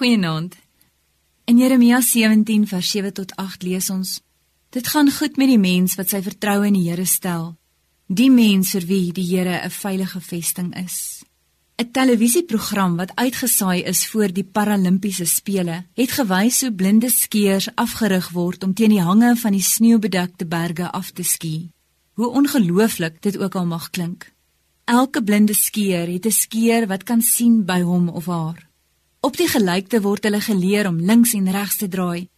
Goeienaand. 0.00 0.54
In 1.44 1.58
Jeremia 1.58 2.00
17 2.00 2.66
vers 2.66 2.90
7 2.90 3.12
tot 3.12 3.34
8 3.36 3.62
lees 3.62 3.90
ons: 3.90 4.20
Dit 4.72 4.86
gaan 4.88 5.10
goed 5.12 5.36
met 5.36 5.50
die 5.50 5.58
mens 5.60 5.98
wat 5.98 6.08
sy 6.08 6.22
vertroue 6.24 6.70
in 6.70 6.78
die 6.78 6.86
Here 6.86 7.04
stel. 7.04 7.50
Die 8.08 8.30
mens 8.32 8.70
vir 8.72 8.86
wie 8.88 9.12
die 9.12 9.26
Here 9.28 9.58
'n 9.60 9.70
veilige 9.70 10.20
vesting 10.20 10.70
is. 10.84 11.20
'n 11.76 11.90
Televisieprogram 11.92 12.96
wat 12.96 13.12
uitgesaai 13.14 13.82
is 13.84 14.06
voor 14.06 14.32
die 14.32 14.44
Paralimpiese 14.44 15.26
spele, 15.26 15.84
het 15.94 16.10
gewys 16.10 16.60
hoe 16.60 16.72
blinde 16.72 17.10
skieërs 17.10 17.68
afgerig 17.74 18.30
word 18.30 18.64
om 18.64 18.72
teen 18.74 18.96
die 18.96 19.04
hange 19.04 19.36
van 19.36 19.52
die 19.52 19.62
sneeubedekte 19.62 20.46
berge 20.46 20.90
af 20.90 21.10
te 21.10 21.22
ski. 21.22 21.70
Hoe 22.14 22.28
ongelooflik 22.28 23.22
dit 23.22 23.36
ook 23.38 23.54
al 23.54 23.66
mag 23.66 23.90
klink. 23.90 24.32
Elke 24.84 25.22
blinde 25.22 25.54
skieër 25.54 26.08
het 26.08 26.26
'n 26.26 26.32
skieër 26.32 26.86
wat 26.86 27.02
kan 27.02 27.20
sien 27.20 27.64
by 27.66 27.80
hom 27.82 28.08
of 28.08 28.26
haar. 28.26 28.69
Op 29.20 29.36
die 29.36 29.50
gelykte 29.52 29.98
word 30.00 30.24
hulle 30.24 30.40
geleer 30.40 30.86
om 30.88 30.96
links 30.96 31.34
en 31.36 31.50
regs 31.52 31.76
te 31.76 31.88
draai. 31.92 32.28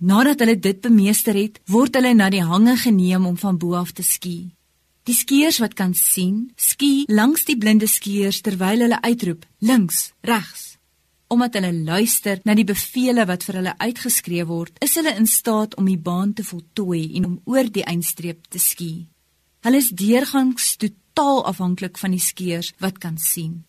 Nadat 0.00 0.40
hulle 0.40 0.56
dit 0.56 0.78
bemeester 0.80 1.36
het, 1.36 1.58
word 1.68 1.98
hulle 1.98 2.14
na 2.16 2.30
die 2.32 2.40
hange 2.40 2.78
geneem 2.80 3.26
om 3.28 3.36
van 3.36 3.58
bo 3.60 3.74
af 3.76 3.92
te 3.92 4.02
ski. 4.02 4.54
Die 5.04 5.16
skiers 5.16 5.58
wat 5.60 5.76
kan 5.76 5.92
sien, 5.92 6.48
ski 6.56 7.04
langs 7.12 7.44
die 7.44 7.58
blinde 7.60 7.88
skiers 7.88 8.40
terwyl 8.40 8.86
hulle 8.86 9.02
uitroep: 9.04 9.44
"Links, 9.60 10.12
regs." 10.24 10.78
Omdat 11.28 11.60
hulle 11.60 11.72
luister 11.84 12.40
na 12.44 12.54
die 12.54 12.64
bevele 12.64 13.26
wat 13.28 13.44
vir 13.44 13.60
hulle 13.60 13.78
uitgeskree 13.78 14.44
word, 14.48 14.72
is 14.80 14.96
hulle 14.96 15.12
in 15.16 15.26
staat 15.26 15.76
om 15.76 15.84
die 15.84 16.00
baan 16.00 16.32
te 16.32 16.44
voltooi 16.44 17.16
en 17.16 17.24
om 17.24 17.40
oor 17.44 17.68
die 17.68 17.84
eindstreep 17.84 18.48
te 18.48 18.58
ski. 18.58 19.08
Hulle 19.60 19.76
is 19.76 19.92
deurgangs 19.92 20.76
totaal 20.76 21.44
afhanklik 21.44 21.98
van 21.98 22.16
die 22.16 22.24
skiers 22.24 22.72
wat 22.80 22.98
kan 22.98 23.18
sien. 23.18 23.64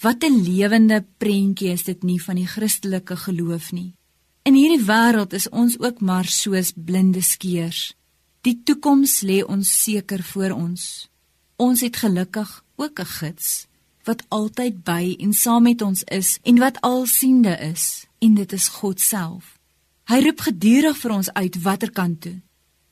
Wat 0.00 0.24
'n 0.24 0.42
lewende 0.42 1.04
prentjie 1.18 1.68
is 1.68 1.84
dit 1.84 2.02
nie 2.02 2.22
van 2.22 2.34
die 2.34 2.46
Christelike 2.46 3.16
geloof 3.16 3.72
nie. 3.72 3.94
In 4.42 4.54
hierdie 4.54 4.84
wêreld 4.84 5.32
is 5.32 5.48
ons 5.48 5.78
ook 5.78 6.00
maar 6.00 6.24
soos 6.24 6.72
blinde 6.74 7.20
skeers. 7.20 7.94
Die 8.40 8.60
toekoms 8.64 9.20
lê 9.20 9.44
ons 9.44 9.82
seker 9.82 10.22
voor 10.22 10.50
ons. 10.50 11.08
Ons 11.56 11.80
het 11.80 11.96
gelukkig 11.96 12.64
ook 12.76 13.00
'n 13.00 13.04
gids 13.04 13.66
wat 14.04 14.24
altyd 14.28 14.84
by 14.84 15.16
en 15.18 15.32
saam 15.32 15.62
met 15.62 15.82
ons 15.82 16.02
is 16.02 16.38
en 16.42 16.58
wat 16.58 16.80
alsiende 16.80 17.58
is, 17.58 18.06
en 18.18 18.34
dit 18.34 18.52
is 18.52 18.68
God 18.68 19.00
self. 19.00 19.58
Hy 20.04 20.20
roep 20.24 20.40
gedurig 20.40 20.96
vir 20.98 21.10
ons 21.10 21.32
uit 21.32 21.62
watter 21.62 21.90
kant 21.90 22.20
toe. 22.20 22.40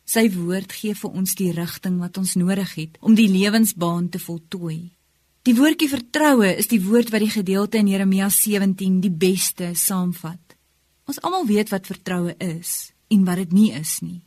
Sy 0.04 0.30
woord 0.32 0.72
gee 0.72 0.94
vir 0.94 1.10
ons 1.10 1.34
die 1.34 1.52
rigting 1.52 1.98
wat 1.98 2.16
ons 2.18 2.34
nodig 2.34 2.74
het 2.74 2.96
om 3.00 3.14
die 3.14 3.28
lewensbaan 3.28 4.08
te 4.08 4.18
voltooi. 4.18 4.97
Die 5.48 5.54
woordjie 5.56 5.86
vertroue 5.88 6.50
is 6.60 6.66
die 6.68 6.80
woord 6.84 7.08
wat 7.08 7.22
die 7.24 7.32
gedeelte 7.32 7.78
in 7.80 7.86
Jeremia 7.88 8.26
17 8.28 8.98
die 9.00 9.08
beste 9.08 9.70
saamvat. 9.80 10.56
Ons 11.08 11.20
almal 11.24 11.46
weet 11.48 11.70
wat 11.72 11.86
vertroue 11.88 12.34
is 12.36 12.90
en 13.08 13.22
wat 13.24 13.38
dit 13.40 13.54
nie 13.56 13.70
is 13.72 13.94
nie. 14.04 14.18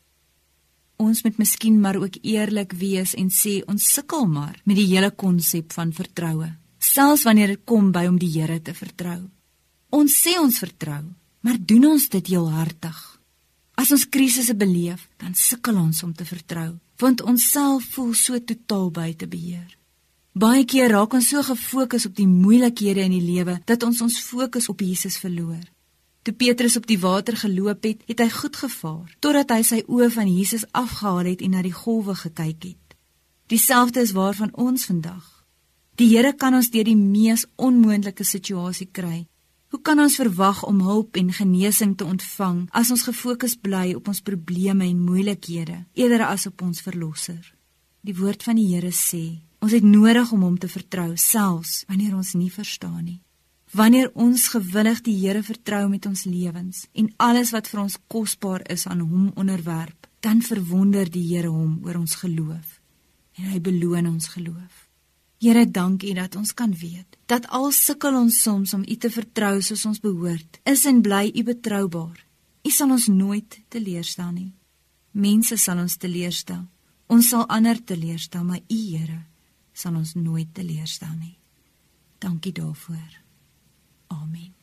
Ons 0.97 1.19
moet 1.21 1.35
miskien 1.37 1.75
maar 1.83 1.99
ook 2.01 2.15
eerlik 2.25 2.73
wees 2.73 3.13
en 3.13 3.29
sê 3.29 3.59
ons 3.69 3.85
sukkel 3.85 4.25
maar 4.25 4.55
met 4.65 4.79
die 4.79 4.87
hele 4.95 5.11
konsep 5.13 5.75
van 5.77 5.91
vertroue, 5.93 6.47
selfs 6.81 7.27
wanneer 7.29 7.53
dit 7.53 7.61
kom 7.69 7.91
by 7.93 8.07
om 8.09 8.17
die 8.17 8.31
Here 8.39 8.57
te 8.57 8.73
vertrou. 8.73 9.19
Ons 9.93 10.15
sê 10.23 10.33
ons 10.41 10.57
vertrou, 10.57 11.03
maar 11.45 11.59
doen 11.61 11.85
ons 11.91 12.07
dit 12.15 12.31
heel 12.33 12.47
hartig? 12.55 12.97
As 13.77 13.93
ons 13.93 14.07
krisisse 14.09 14.57
beleef, 14.57 15.05
dan 15.21 15.37
sukkel 15.37 15.77
ons 15.83 16.01
om 16.01 16.17
te 16.17 16.25
vertrou, 16.25 16.71
want 16.97 17.21
ons 17.21 17.45
self 17.53 17.93
voel 17.93 18.17
so 18.17 18.41
totaal 18.41 18.89
buite 18.89 19.29
beheer. 19.29 19.69
Baie 20.31 20.63
keer 20.63 20.87
raak 20.87 21.11
ons 21.11 21.27
so 21.27 21.41
gefokus 21.43 22.05
op 22.07 22.13
die 22.15 22.27
moeilikhede 22.27 23.03
in 23.03 23.11
die 23.11 23.23
lewe 23.23 23.57
dat 23.67 23.83
ons 23.83 23.99
ons 24.01 24.19
fokus 24.23 24.69
op 24.71 24.79
Jesus 24.79 25.17
verloor. 25.19 25.65
Toe 26.23 26.33
Petrus 26.33 26.77
op 26.79 26.87
die 26.87 26.99
water 27.01 27.35
geloop 27.35 27.83
het, 27.83 28.05
het 28.07 28.23
hy 28.23 28.29
goed 28.31 28.55
gevaar 28.55 29.11
totdat 29.19 29.51
hy 29.51 29.59
sy 29.67 29.81
oë 29.91 30.07
van 30.15 30.31
Jesus 30.31 30.63
afgehaal 30.71 31.33
het 31.33 31.43
en 31.43 31.51
na 31.57 31.65
die 31.65 31.75
golwe 31.75 32.15
gekyk 32.15 32.63
het. 32.69 32.95
Dieselfde 33.51 33.99
is 34.07 34.15
waar 34.15 34.37
van 34.39 34.55
ons 34.55 34.87
vandag. 34.87 35.27
Die 35.99 36.07
Here 36.15 36.31
kan 36.31 36.55
ons 36.55 36.71
deur 36.71 36.87
die 36.87 36.95
mees 36.95 37.43
onmoontlike 37.59 38.23
situasie 38.23 38.87
kry. 38.87 39.27
Hoe 39.75 39.83
kan 39.83 39.99
ons 39.99 40.15
verwag 40.15 40.63
om 40.63 40.79
hulp 40.87 41.19
en 41.19 41.35
genesing 41.35 41.97
te 41.99 42.07
ontvang 42.07 42.69
as 42.71 42.87
ons 42.87 43.03
gefokus 43.03 43.59
bly 43.59 43.97
op 43.99 44.07
ons 44.07 44.23
probleme 44.23 44.87
en 44.87 45.03
moeilikhede 45.03 45.83
eerder 45.91 46.29
as 46.31 46.47
op 46.47 46.63
ons 46.63 46.79
verlosser? 46.79 47.43
Die 47.99 48.15
woord 48.15 48.47
van 48.47 48.55
die 48.55 48.69
Here 48.71 48.95
sê: 48.95 49.41
Ons 49.61 49.75
het 49.77 49.83
nodig 49.85 50.31
om 50.33 50.41
hom 50.41 50.57
te 50.57 50.67
vertrou 50.67 51.11
selfs 51.21 51.83
wanneer 51.85 52.15
ons 52.17 52.33
nie 52.33 52.49
verstaan 52.49 53.03
nie. 53.05 53.19
Wanneer 53.77 54.09
ons 54.17 54.47
gewillig 54.51 55.03
die 55.05 55.13
Here 55.19 55.43
vertrou 55.45 55.85
met 55.87 56.05
ons 56.09 56.25
lewens 56.25 56.87
en 56.97 57.11
alles 57.21 57.53
wat 57.53 57.69
vir 57.69 57.83
ons 57.83 57.99
kosbaar 58.09 58.65
is 58.73 58.87
aan 58.89 59.05
hom 59.05 59.29
onderwerp, 59.37 60.09
dan 60.19 60.41
verwonder 60.41 61.05
die 61.05 61.23
Here 61.29 61.53
hom 61.53 61.77
oor 61.85 62.01
ons 62.01 62.17
geloof 62.23 62.79
en 63.37 63.53
hy 63.53 63.61
beloon 63.63 64.09
ons 64.09 64.27
geloof. 64.33 64.87
Here, 65.41 65.63
dankie 65.65 66.13
dat 66.13 66.35
ons 66.35 66.51
kan 66.53 66.73
weet 66.77 67.17
dat 67.31 67.47
al 67.49 67.71
sukkel 67.71 68.17
ons 68.17 68.41
soms 68.43 68.73
om 68.77 68.83
U 68.83 68.95
te 68.97 69.09
vertrou 69.09 69.55
soos 69.61 69.85
ons 69.85 70.01
behoort, 70.01 70.59
is 70.65 70.85
en 70.89 71.01
bly 71.05 71.31
U 71.31 71.45
betroubaar. 71.47 72.17
U 72.65 72.69
sal 72.69 72.91
ons 72.93 73.07
nooit 73.09 73.61
teleurstel 73.69 74.33
nie. 74.35 74.51
Mense 75.13 75.57
sal 75.57 75.81
ons 75.81 75.97
teleurstel. 75.97 76.65
Ons 77.09 77.29
sal 77.29 77.47
ander 77.49 77.79
teleurstel, 77.81 78.43
maar 78.45 78.61
U, 78.61 78.77
Here, 78.77 79.21
sal 79.73 79.95
ons 79.95 80.13
nooit 80.15 80.53
teleurstel 80.53 81.13
nie. 81.19 81.37
Dankie 82.21 82.53
daarvoor. 82.53 83.21
Amen. 84.07 84.60